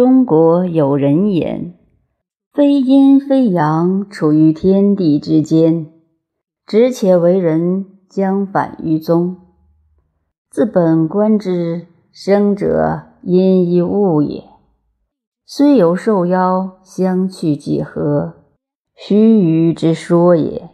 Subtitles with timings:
[0.00, 1.74] 中国有人言
[2.54, 5.88] ：“非阴非阳，处于天地之间，
[6.66, 9.36] 直且为人，将反于宗。
[10.48, 14.44] 自本观之，生者阴亦物也。
[15.44, 18.36] 虽有受邀，相去几何？
[18.96, 20.70] 须臾之说也。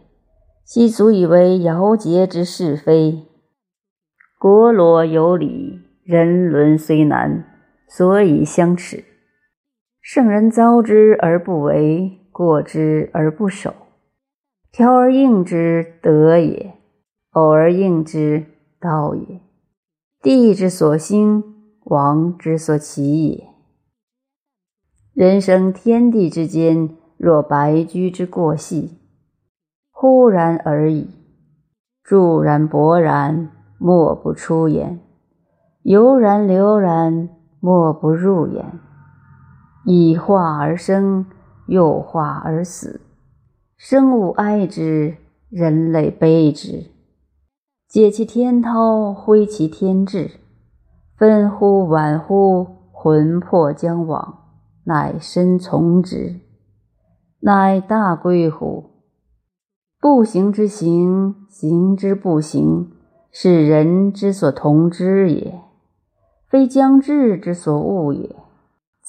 [0.63, 3.25] 其足以为尧桀之是非。
[4.39, 7.43] 国罗有礼，人伦虽难，
[7.89, 9.03] 所以相耻。”
[10.09, 13.73] 圣人遭之而不为，过之而不守，
[14.71, 16.75] 调而应之，德也；
[17.31, 18.45] 偶而应之，
[18.79, 19.41] 道也。
[20.21, 21.43] 地之所兴，
[21.83, 23.49] 王之所起也。
[25.13, 28.99] 人生天地之间，若白驹之过隙，
[29.91, 31.09] 忽然而已，
[32.01, 34.99] 骤然勃然，莫不出焉；
[35.81, 37.27] 悠然流然，
[37.59, 38.79] 莫不入焉。
[39.89, 41.25] 以化而生，
[41.67, 42.99] 又化而死。
[43.77, 45.15] 生物哀之，
[45.49, 46.91] 人类悲之。
[47.87, 50.29] 解其天涛，挥其天志。
[51.15, 54.39] 分乎晚乎，魂魄将往，
[54.83, 56.41] 乃身从之。
[57.39, 58.89] 乃大归乎？
[60.01, 62.91] 不行之行，行之不行，
[63.31, 65.61] 是人之所同之也，
[66.49, 68.35] 非将至之所恶也。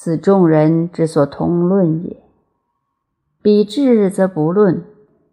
[0.00, 2.22] 此众人之所通论也。
[3.42, 4.84] 彼智则不论，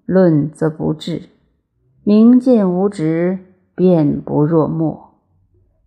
[0.07, 1.29] 论则不智。
[2.03, 3.37] 明见无执，
[3.75, 5.19] 辩不若默。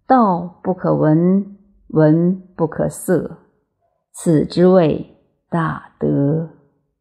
[0.06, 1.56] 道不可闻，
[1.88, 3.38] 闻不可色。
[4.12, 5.16] 此之谓
[5.50, 6.50] 大德。